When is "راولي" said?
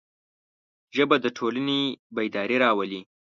2.63-3.01